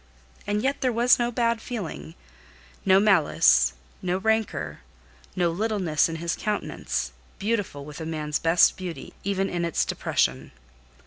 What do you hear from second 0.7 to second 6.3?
there was no bad feeling, no malice, no rancour, no littleness in